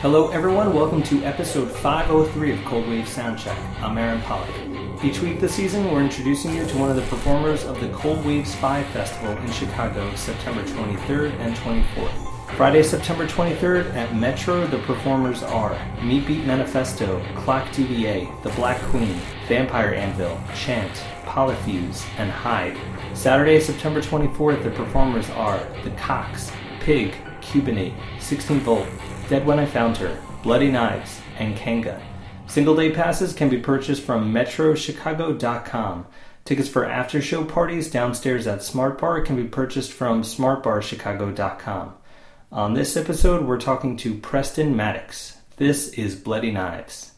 [0.00, 0.72] Hello, everyone.
[0.72, 3.58] Welcome to episode 503 of Cold Wave Soundcheck.
[3.82, 4.48] I'm Aaron Pollock.
[5.04, 8.24] Each week this season, we're introducing you to one of the performers of the Cold
[8.24, 12.56] Waves V Festival in Chicago, September 23rd and 24th.
[12.56, 18.80] Friday, September 23rd at Metro, the performers are Meat Beat Manifesto, Clock DVA, The Black
[18.84, 20.94] Queen, Vampire Anvil, Chant,
[21.26, 22.78] Polyfuse, and HIDE.
[23.12, 28.86] Saturday, September 24th, the performers are The Cox, Pig, Cubanate, 16 Volt,
[29.30, 32.02] Dead When I Found Her, Bloody Knives, and Kanga.
[32.48, 36.06] Single day passes can be purchased from metrochicago.com.
[36.44, 41.94] Tickets for after show parties downstairs at Smart Bar can be purchased from smartbarchicago.com.
[42.50, 45.38] On this episode, we're talking to Preston Maddox.
[45.58, 47.09] This is Bloody Knives.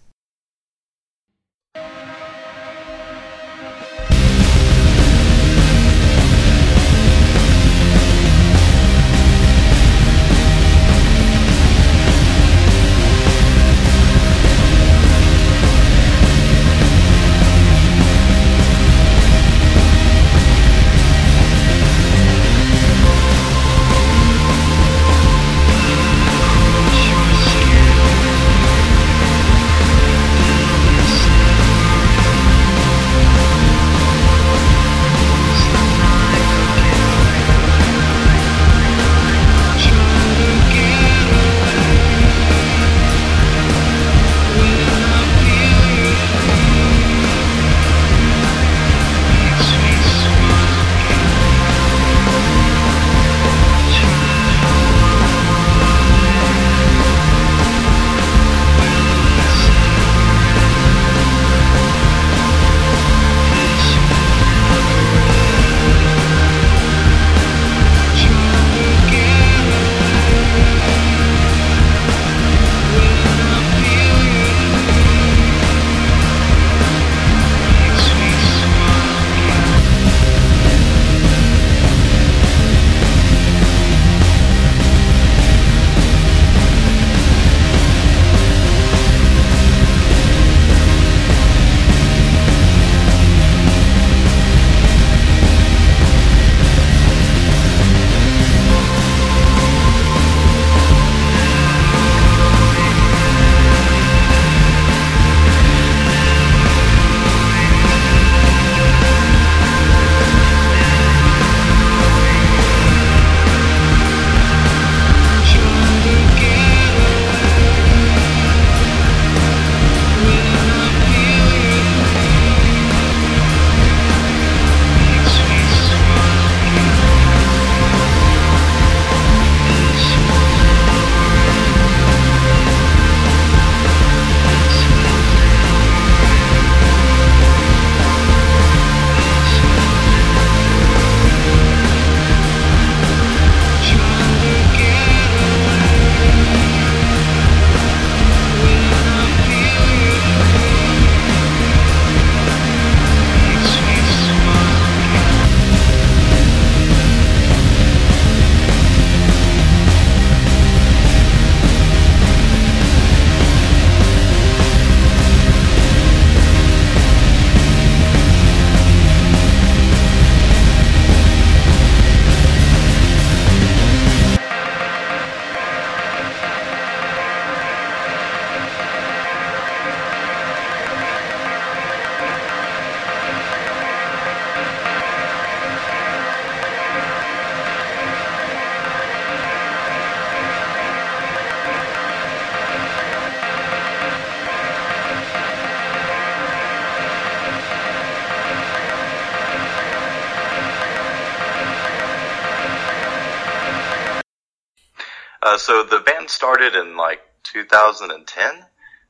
[205.52, 208.64] Uh, so the band started in like 2010,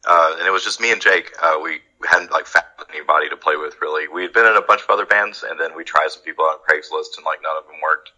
[0.05, 1.31] uh, and it was just me and Jake.
[1.41, 4.09] Uh, we hadn't like found anybody to play with really.
[4.09, 6.45] We had been in a bunch of other bands, and then we tried some people
[6.45, 8.11] on Craigslist, and like none of them worked.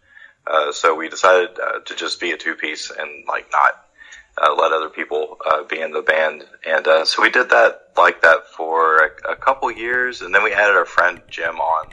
[0.46, 3.84] Uh, so we decided uh, to just be a two piece and like not
[4.42, 6.44] uh, let other people uh, be in the band.
[6.66, 10.42] And uh, so we did that like that for a, a couple years, and then
[10.42, 11.92] we added our friend Jim on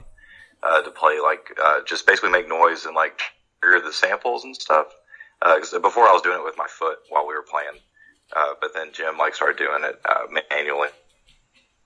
[0.64, 3.20] uh, to play like uh, just basically make noise and like
[3.62, 4.88] hear the samples and stuff.
[5.42, 7.82] Because before I was doing it with my foot while we were playing,
[8.36, 10.90] uh, but then Jim like started doing it uh, manually.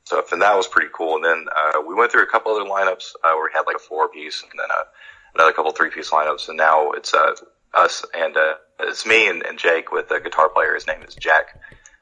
[0.05, 1.15] Stuff and that was pretty cool.
[1.15, 3.77] And then uh, we went through a couple other lineups uh, where we had like
[3.77, 4.83] a four piece and then a,
[5.35, 7.33] another couple three piece lineups, and now it's uh,
[7.73, 10.75] us and uh, it's me and, and Jake with a guitar player.
[10.75, 11.59] His name is Jack,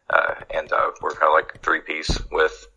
[0.10, 2.68] uh, and uh, we're kind of like three piece with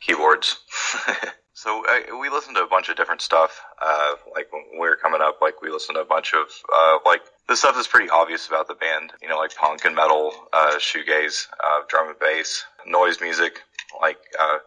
[0.00, 0.58] keyboards.
[1.54, 3.62] so uh, we listened to a bunch of different stuff.
[3.80, 6.46] Uh, like when we were coming up, like we listened to a bunch of
[6.76, 9.12] uh, like the stuff that's pretty obvious about the band.
[9.22, 13.60] You know, like punk and metal, uh, shoegaze, uh, drum and bass, noise music,
[14.00, 14.18] like.
[14.38, 14.58] Uh,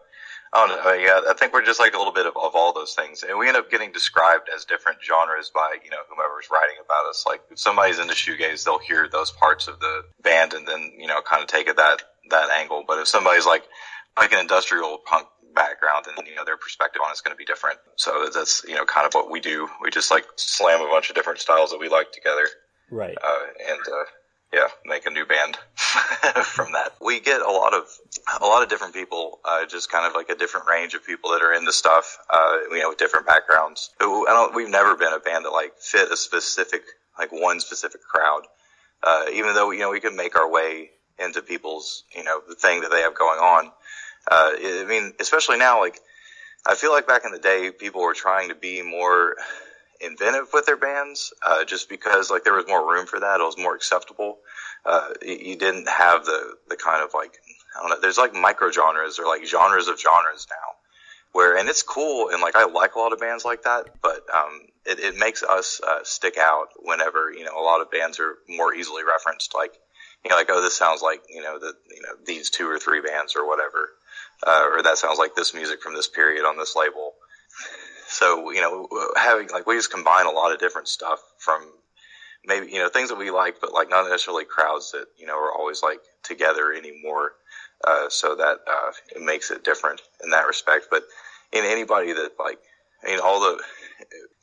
[0.50, 0.92] I don't know.
[0.94, 3.38] Yeah, I think we're just like a little bit of, of all those things, and
[3.38, 7.24] we end up getting described as different genres by you know whomever's writing about us.
[7.26, 11.06] Like if somebody's into shoegaze, they'll hear those parts of the band and then you
[11.06, 12.00] know kind of take it that
[12.30, 12.82] that angle.
[12.86, 13.64] But if somebody's like
[14.18, 15.26] like an industrial punk
[15.58, 17.78] background, and you know their perspective on it's going to be different.
[17.96, 19.68] So that's you know kind of what we do.
[19.82, 22.46] We just like slam a bunch of different styles that we like together,
[22.90, 23.16] Right.
[23.22, 24.04] uh, and uh,
[24.52, 25.58] yeah, make a new band
[26.44, 26.92] from that.
[27.04, 27.82] We get a lot of
[28.40, 31.30] a lot of different people, uh, just kind of like a different range of people
[31.32, 33.90] that are into stuff, uh, you know, with different backgrounds.
[34.54, 36.82] We've never been a band that like fit a specific
[37.18, 38.42] like one specific crowd.
[39.02, 40.90] Uh, even though you know we can make our way
[41.20, 43.70] into people's you know the thing that they have going on.
[44.30, 45.98] Uh, I mean, especially now, like
[46.66, 49.36] I feel like back in the day, people were trying to be more
[50.00, 53.40] inventive with their bands, uh, just because like there was more room for that.
[53.40, 54.38] It was more acceptable.
[54.84, 57.36] Uh, you, didn't have the, the kind of like,
[57.76, 60.78] I don't know, there's like micro genres or like genres of genres now
[61.32, 62.30] where, and it's cool.
[62.30, 65.42] And like, I like a lot of bands like that, but, um, it, it makes
[65.42, 69.54] us, uh, stick out whenever, you know, a lot of bands are more easily referenced.
[69.54, 69.74] Like,
[70.24, 72.78] you know, like, oh, this sounds like, you know, the, you know, these two or
[72.78, 73.90] three bands or whatever.
[74.46, 77.14] Uh, or that sounds like this music from this period on this label.
[78.08, 81.62] So, you know, having like we just combine a lot of different stuff from
[82.44, 85.36] maybe, you know, things that we like, but like not necessarily crowds that, you know,
[85.36, 87.32] are always like together anymore.
[87.86, 90.86] Uh, so that, uh, it makes it different in that respect.
[90.90, 91.02] But
[91.52, 92.58] in anybody that like,
[93.04, 93.62] I mean, all the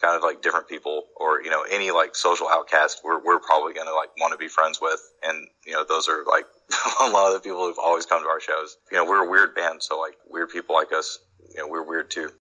[0.01, 3.73] kind of like different people or, you know, any like social outcast, we're, we're probably
[3.73, 5.01] to like want to be friends with.
[5.23, 6.45] And, you know, those are like
[7.01, 8.77] a lot of the people who've always come to our shows.
[8.91, 9.83] You know, we're a weird band.
[9.83, 11.19] So like weird people like us,
[11.49, 12.31] you know, we're weird too.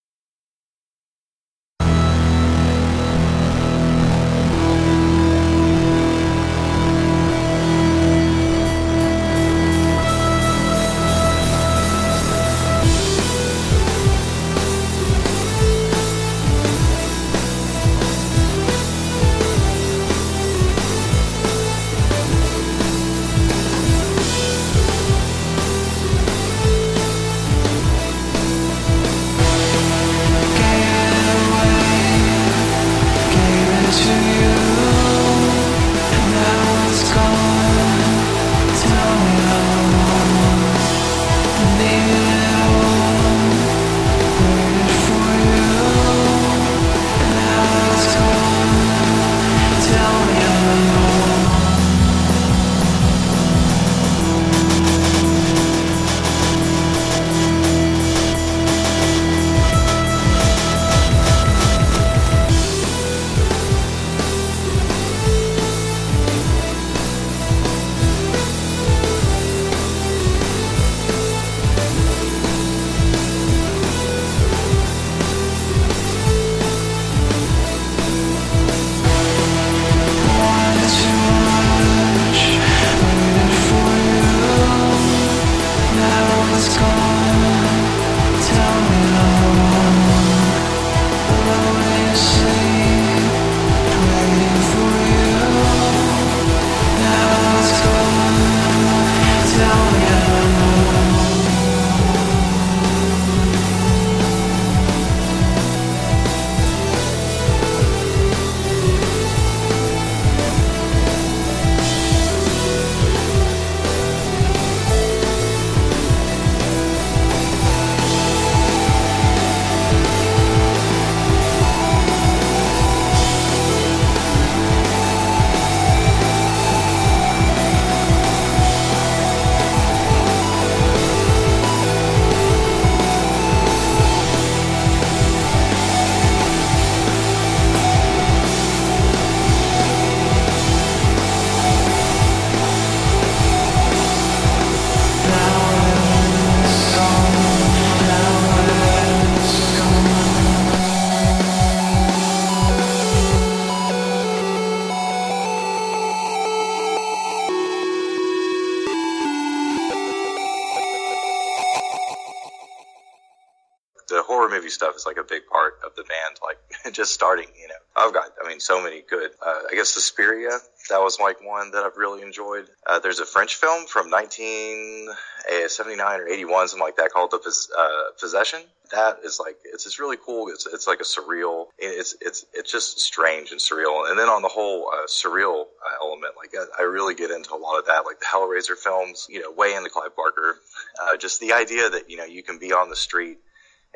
[167.04, 169.32] Just starting, you know, I've got, I mean, so many good.
[169.44, 170.58] Uh, I guess Suspiria,
[170.88, 172.70] that was like one that I've really enjoyed.
[172.86, 177.68] Uh, there's a French film from 1979 or 81, something like that, called The Pos-
[177.76, 178.62] uh, Possession.
[178.92, 180.48] That is like, it's just really cool.
[180.48, 184.08] It's, it's like a surreal, it's, it's, it's just strange and surreal.
[184.08, 187.54] And then on the whole uh, surreal uh, element, like I, I really get into
[187.54, 190.56] a lot of that, like the Hellraiser films, you know, way into Clive Barker.
[191.02, 193.40] Uh, just the idea that, you know, you can be on the street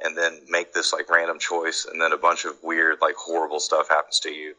[0.02, 3.60] and then make this like random choice and then a bunch of weird like horrible
[3.60, 4.54] stuff happens to you.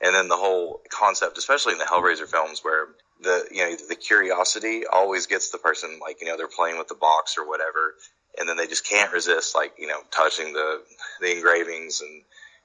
[0.00, 2.86] And then the whole concept especially in the hellraiser films where
[3.20, 6.88] the you know the curiosity always gets the person like you know they're playing with
[6.88, 7.94] the box or whatever
[8.38, 10.82] and then they just can't resist like you know touching the
[11.20, 12.22] the engravings and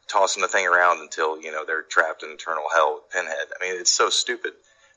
[0.07, 3.47] tossing the thing around until you know they're trapped in eternal hell with pinhead.
[3.59, 4.53] I mean it's so stupid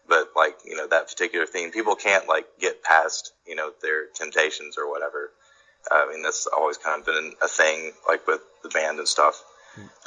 [0.09, 4.07] but like you know that particular theme people can't like get past you know their
[4.15, 5.31] temptations or whatever
[5.91, 9.43] I mean, that's always kind of been a thing, like with the band and stuff.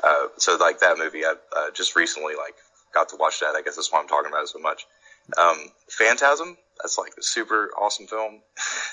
[0.04, 2.56] Uh, so like that movie, I uh, just recently like
[2.94, 3.56] got to watch that.
[3.56, 4.86] I guess that's why I'm talking about it so much.
[5.38, 8.42] Um, Phantasm, that's like a super awesome film.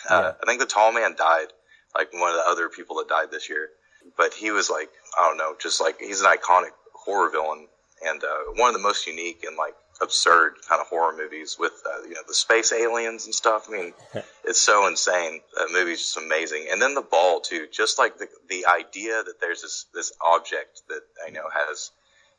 [0.09, 1.49] Uh, I think the tall man died,
[1.97, 3.71] like one of the other people that died this year,
[4.17, 4.89] but he was like,
[5.19, 7.67] I don't know, just like he's an iconic horror villain
[8.07, 11.73] and uh, one of the most unique and like absurd kind of horror movies with
[11.87, 13.67] uh, you know the space aliens and stuff.
[13.69, 13.95] I mean,
[14.45, 15.41] it's so insane.
[15.57, 16.69] That movie's just amazing.
[16.71, 20.83] And then the ball too, just like the the idea that there's this this object
[20.89, 21.91] that I know has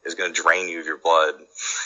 [0.06, 1.36] is going to drain you of your blood.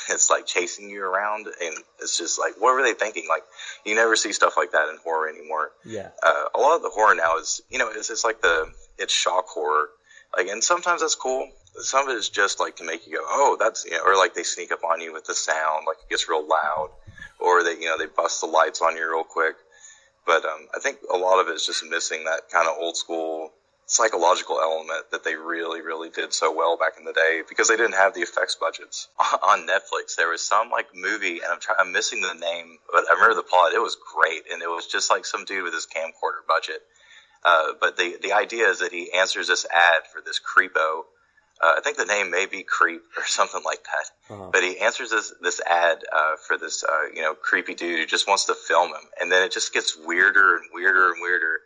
[0.09, 3.25] It's like chasing you around, and it's just like what were they thinking?
[3.29, 3.43] Like
[3.85, 5.71] you never see stuff like that in horror anymore.
[5.85, 6.09] Yeah.
[6.21, 9.13] Uh, a lot of the horror now is you know it's it's like the it's
[9.13, 9.89] shock horror.
[10.35, 13.23] Like, and sometimes that's cool some of it is just like to make you go,
[13.23, 15.97] oh, that's, you know, or like they sneak up on you with the sound, like
[16.03, 16.89] it gets real loud,
[17.39, 19.55] or they, you know, they bust the lights on you real quick.
[20.25, 22.97] But um, I think a lot of it is just missing that kind of old
[22.97, 23.51] school
[23.91, 27.75] psychological element that they really, really did so well back in the day because they
[27.75, 29.09] didn't have the effects budgets.
[29.19, 33.03] On Netflix, there was some like movie, and I'm trying, I'm missing the name, but
[33.09, 33.73] I remember the plot.
[33.73, 36.81] It was great, and it was just like some dude with his camcorder budget.
[37.43, 41.03] Uh, but the the idea is that he answers this ad for this creepo
[41.61, 44.33] uh, I think the name may be Creep or something like that.
[44.33, 44.49] Uh-huh.
[44.51, 48.05] But he answers this this ad uh, for this uh, you know creepy dude who
[48.05, 51.59] just wants to film him, and then it just gets weirder and weirder and weirder.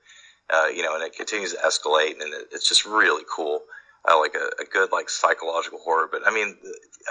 [0.53, 3.61] Uh, you know, and it continues to escalate, and it, it's just really cool.
[4.07, 6.55] Uh, like a, a good like psychological horror, but I mean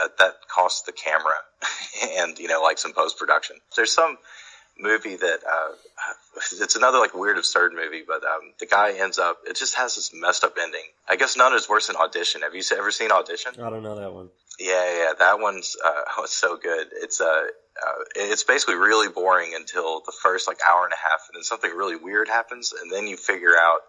[0.02, 1.34] uh, that costs the camera
[2.18, 3.56] and you know like some post production.
[3.74, 4.16] There's some
[4.78, 5.72] movie that uh,
[6.60, 9.96] it's another like weird absurd movie, but um, the guy ends up it just has
[9.96, 10.84] this messed up ending.
[11.08, 12.42] I guess none is worse than Audition.
[12.42, 13.52] Have you ever seen Audition?
[13.60, 14.30] I don't know that one.
[14.58, 16.88] Yeah, yeah, that one's uh, was so good.
[16.92, 21.28] It's uh, uh, it's basically really boring until the first like hour and a half,
[21.28, 23.80] and then something really weird happens, and then you figure out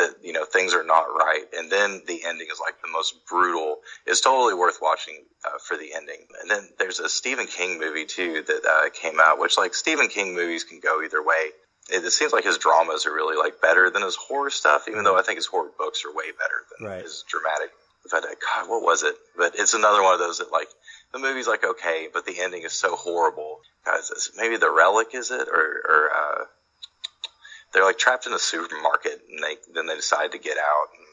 [0.00, 3.14] that you know things are not right, and then the ending is like the most
[3.28, 3.78] brutal.
[4.06, 6.26] It's totally worth watching uh, for the ending.
[6.40, 10.08] And then there's a Stephen King movie too that uh, came out, which like Stephen
[10.08, 11.50] King movies can go either way.
[11.92, 15.04] It, it, seems like his dramas are really like better than his horror stuff, even
[15.04, 17.02] though I think his horror books are way better than right.
[17.02, 17.70] his dramatic.
[18.10, 19.14] But uh, God, what was it?
[19.36, 20.68] But it's another one of those that like
[21.12, 23.60] the movie's like okay, but the ending is so horrible.
[23.84, 26.44] Guys, maybe the relic is it, or or uh,
[27.72, 31.06] they're like trapped in a supermarket and they then they decide to get out and,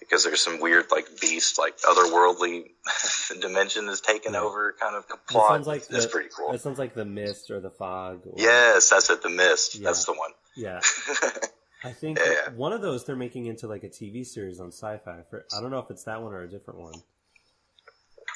[0.00, 2.64] because there's some weird like beast like otherworldly
[3.40, 5.44] dimension is taken over kind of plot.
[5.44, 6.52] It sounds like it's the, pretty cool.
[6.52, 8.22] It sounds like the mist or the fog.
[8.26, 8.34] Or...
[8.36, 9.22] Yes, that's it.
[9.22, 9.76] The mist.
[9.76, 9.84] Yeah.
[9.84, 10.30] That's the one.
[10.56, 10.80] Yeah.
[11.84, 12.50] I think yeah.
[12.54, 15.20] one of those they're making into like a TV series on Sci-Fi.
[15.28, 16.94] For, I don't know if it's that one or a different one.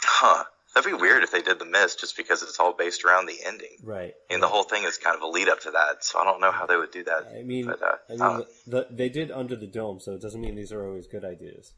[0.02, 0.44] Huh.
[0.78, 3.36] That'd be weird if they did the mist just because it's all based around the
[3.44, 3.78] ending.
[3.82, 4.14] Right.
[4.30, 6.04] And the whole thing is kind of a lead up to that.
[6.04, 7.32] So I don't know how they would do that.
[7.36, 10.20] I mean, but, uh, I mean, uh, the, they did Under the Dome, so it
[10.20, 11.72] doesn't mean these are always good ideas.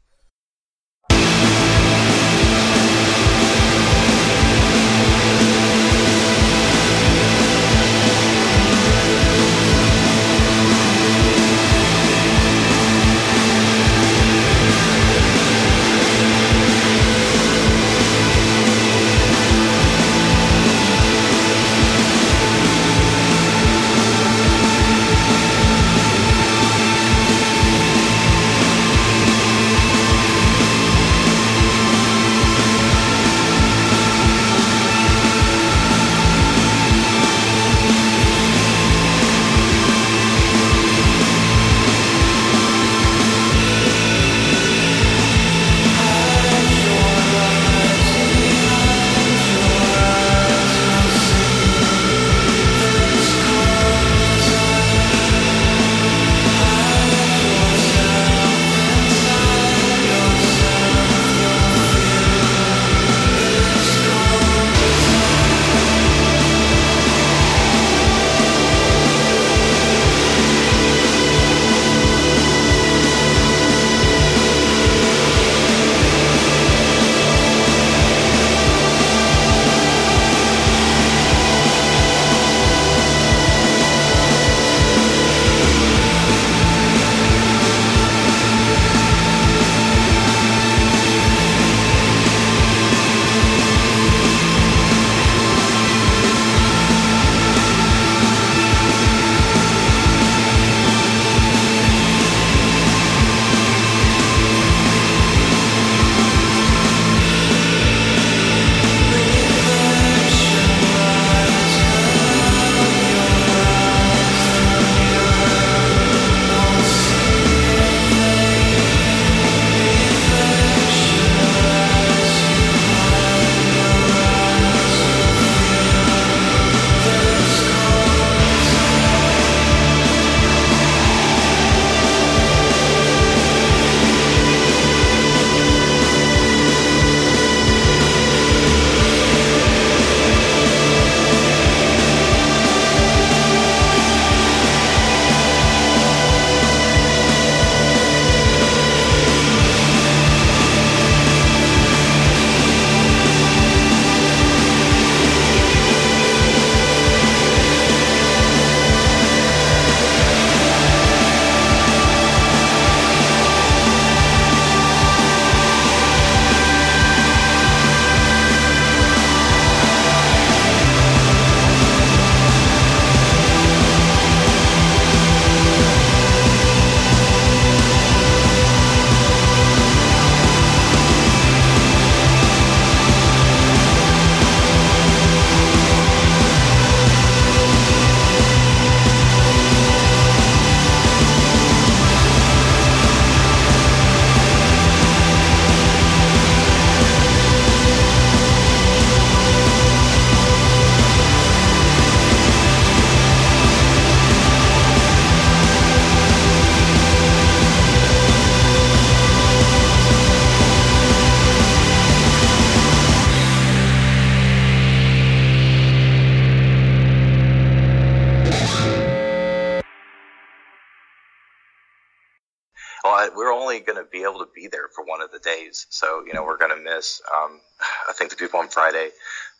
[223.83, 226.43] Going to be able to be there for one of the days, so you know
[226.43, 227.21] we're going to miss.
[227.33, 227.59] Um,
[228.09, 229.09] I think the people on Friday,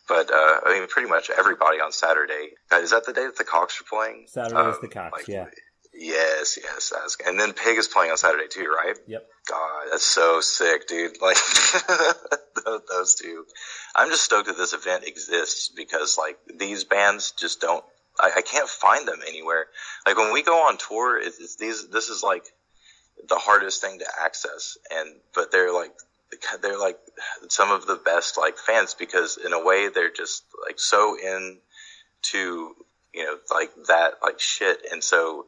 [0.08, 2.50] but uh, I mean pretty much everybody on Saturday.
[2.72, 4.26] Uh, is that the day that the Cocks are playing?
[4.28, 5.46] Saturday um, is the Cocks, like, yeah.
[5.94, 6.90] Yes, yes,
[7.26, 8.96] and then Pig is playing on Saturday too, right?
[9.06, 9.26] Yep.
[9.48, 11.20] God, that's so sick, dude.
[11.20, 11.36] Like
[12.88, 13.44] those two.
[13.94, 17.84] I'm just stoked that this event exists because like these bands just don't.
[18.18, 19.66] I, I can't find them anywhere.
[20.06, 21.88] Like when we go on tour, it's, it's these.
[21.88, 22.44] This is like
[23.28, 25.92] the hardest thing to access, and but they're like
[26.62, 26.98] they're like
[27.48, 31.58] some of the best like fans because in a way they're just like so in
[32.22, 32.74] to
[33.12, 34.78] you know like that like shit.
[34.90, 35.46] And so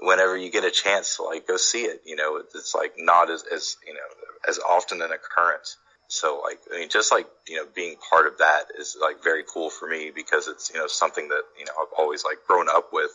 [0.00, 3.30] whenever you get a chance to like go see it, you know, it's like not
[3.30, 4.00] as, as, you know,
[4.48, 5.76] as often an occurrence.
[6.08, 9.44] So like, I mean, just like, you know, being part of that is like very
[9.44, 12.68] cool for me because it's, you know, something that, you know, I've always like grown
[12.68, 13.10] up with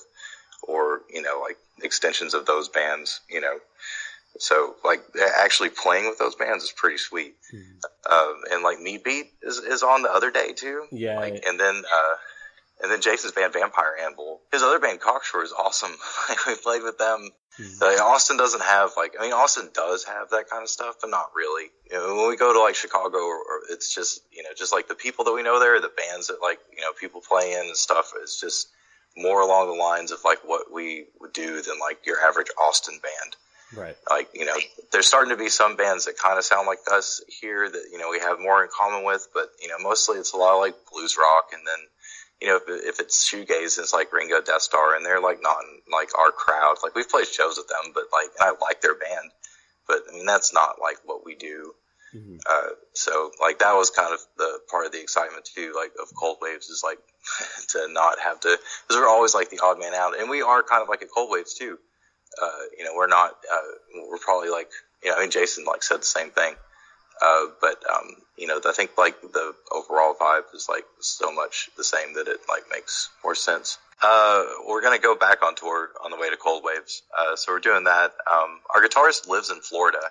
[0.63, 3.57] or, you know, like extensions of those bands, you know.
[4.39, 5.03] So like
[5.37, 7.35] actually playing with those bands is pretty sweet.
[7.53, 8.13] Mm-hmm.
[8.13, 10.85] Um, and like Meat Beat is, is on the other day too.
[10.91, 11.19] Yeah.
[11.19, 12.15] Like, and then, uh,
[12.81, 14.41] and then Jason's band, Vampire Anvil.
[14.51, 15.91] His other band, Cocksure, is awesome.
[16.47, 17.31] we played with them.
[17.59, 17.83] Mm-hmm.
[17.83, 21.09] Like, Austin doesn't have like, I mean, Austin does have that kind of stuff, but
[21.09, 21.69] not really.
[21.89, 24.71] You know, when we go to like Chicago, or, or it's just, you know, just
[24.71, 27.53] like the people that we know there, the bands that like, you know, people play
[27.53, 28.11] in and stuff.
[28.21, 28.67] It's just
[29.17, 32.99] more along the lines of like what we would do than like your average Austin
[33.01, 33.35] band.
[33.75, 33.97] Right.
[34.09, 34.55] Like, you know,
[34.93, 37.97] there's starting to be some bands that kind of sound like us here that, you
[37.97, 40.61] know, we have more in common with, but, you know, mostly it's a lot of
[40.61, 41.79] like blues rock and then,
[42.41, 45.91] you know, if, if it's shoegaze, it's like Ringo Deathstarr, and they're like not in,
[45.91, 46.75] like our crowd.
[46.83, 49.31] Like we've played shows with them, but like I like their band,
[49.87, 51.73] but I mean that's not like what we do.
[52.17, 52.37] Mm-hmm.
[52.49, 56.13] Uh, so like that was kind of the part of the excitement too, like of
[56.15, 56.97] Cold Waves is like
[57.69, 58.49] to not have to,
[58.87, 61.07] because we're always like the odd man out, and we are kind of like a
[61.07, 61.77] Cold Waves too.
[62.41, 64.69] Uh, you know, we're not, uh, we're probably like,
[65.03, 66.53] you know, I mean, Jason like said the same thing.
[67.21, 71.69] Uh, but um, you know, I think like the overall vibe is like so much
[71.77, 73.77] the same that it like makes more sense.
[74.03, 77.51] Uh, we're gonna go back on tour on the way to Cold Waves, uh, so
[77.51, 78.13] we're doing that.
[78.31, 80.01] Um, our guitarist lives in Florida,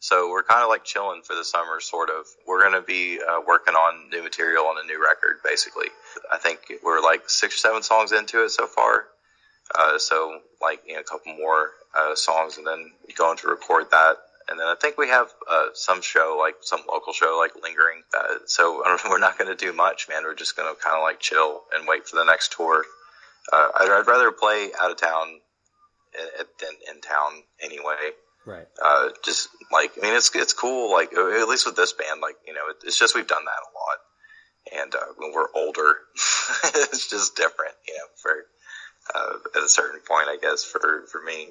[0.00, 2.26] so we're kind of like chilling for the summer, sort of.
[2.46, 5.88] We're gonna be uh, working on new material on a new record, basically.
[6.32, 9.06] I think we're like six or seven songs into it so far.
[9.74, 13.90] Uh, so like you know, a couple more uh, songs, and then going to record
[13.90, 14.16] that
[14.48, 18.02] and then I think we have uh, some show, like some local show, like lingering.
[18.16, 20.24] Uh, so we're not going to do much, man.
[20.24, 22.84] We're just going to kind of like chill and wait for the next tour.
[23.52, 25.40] Uh, I'd, I'd, rather play out of town
[26.60, 28.12] than in town anyway.
[28.48, 28.66] Right.
[28.82, 30.90] Uh, just like I mean, it's it's cool.
[30.90, 33.50] Like at least with this band, like you know, it, it's just we've done that
[33.50, 35.96] a lot, and uh, when we're older,
[36.64, 37.74] it's just different.
[37.86, 38.32] You know, for
[39.14, 41.48] uh, at a certain point, I guess for for me.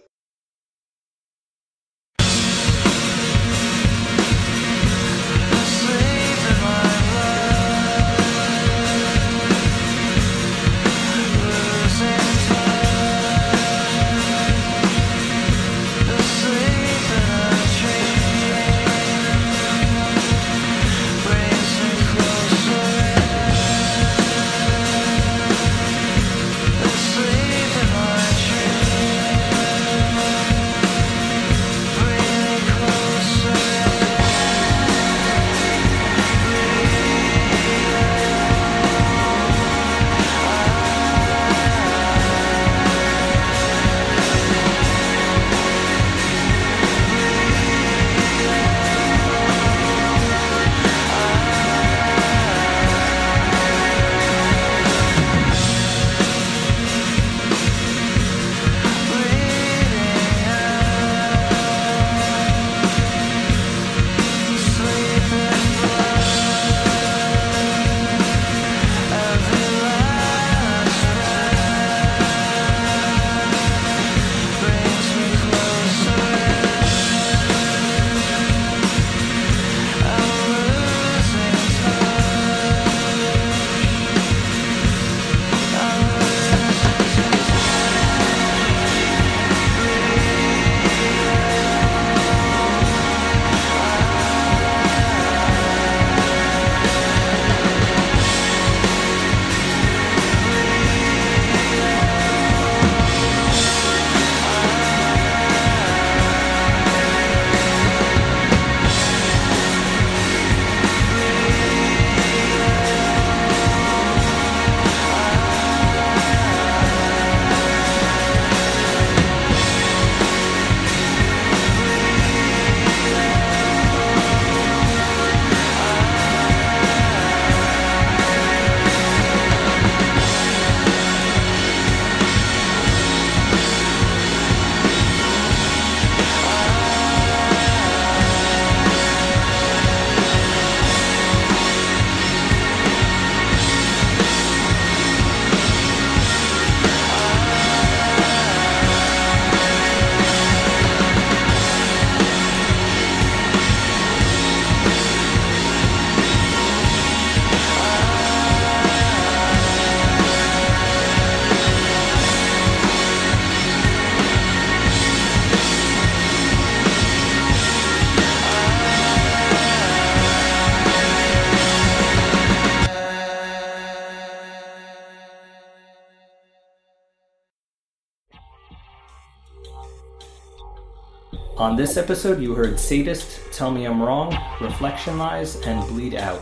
[181.58, 186.40] On this episode, you heard Sadist, Tell Me I'm Wrong, Reflection Lies, and Bleed Out.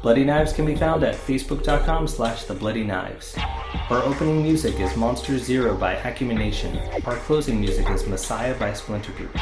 [0.00, 3.36] Bloody Knives can be found at facebook.com slash the Bloody Knives.
[3.90, 6.78] Our opening music is Monster Zero by Acumen Nation.
[7.04, 9.36] Our closing music is Messiah by Splinter Group.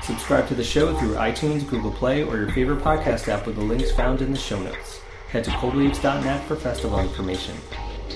[0.00, 3.62] Subscribe to the show through iTunes, Google Play, or your favorite podcast app with the
[3.62, 5.00] links found in the show notes.
[5.28, 7.56] Head to coldwaves.net for festival information.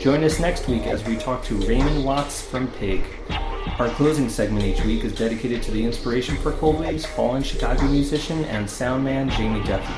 [0.00, 3.02] Join us next week as we talk to Raymond Watts from Pig.
[3.78, 7.84] Our closing segment each week is dedicated to the inspiration for Cold Waves, fallen Chicago
[7.84, 9.94] musician and sound man Jamie Duffy.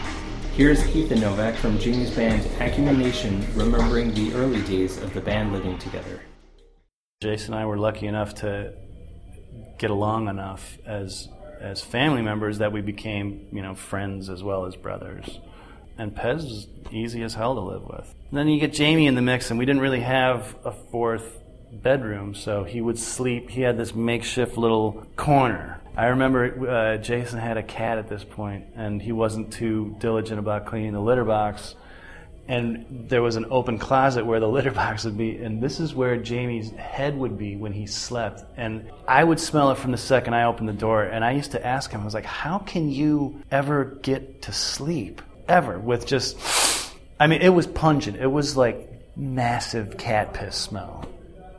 [0.57, 5.53] Here's Ethan Novak from Jamie's band Acumen Nation remembering the early days of the band
[5.53, 6.23] living together.
[7.21, 8.75] Jason and I were lucky enough to
[9.79, 11.29] get along enough as
[11.61, 15.41] as family members that we became, you know, friends as well as brothers.
[15.99, 18.15] And Pez was easy as hell to live with.
[18.31, 21.41] And then you get Jamie in the mix, and we didn't really have a fourth
[21.83, 23.51] bedroom, so he would sleep.
[23.51, 25.81] He had this makeshift little corner.
[25.97, 30.39] I remember uh, Jason had a cat at this point, and he wasn't too diligent
[30.39, 31.77] about cleaning the litter box.
[32.47, 35.95] And there was an open closet where the litter box would be, and this is
[35.95, 38.43] where Jamie's head would be when he slept.
[38.57, 41.05] And I would smell it from the second I opened the door.
[41.05, 44.53] And I used to ask him, I was like, "How can you ever get to
[44.53, 46.37] sleep ever with just?"
[47.21, 48.17] I mean, it was pungent.
[48.17, 51.07] It was like massive cat piss smell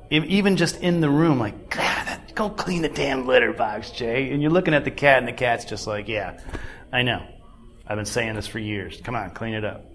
[0.09, 4.31] even just in the room, like, God, go clean the damn litter box, Jay.
[4.31, 6.39] And you're looking at the cat, and the cat's just like, yeah,
[6.91, 7.25] I know.
[7.87, 8.99] I've been saying this for years.
[9.01, 9.85] Come on, clean it up.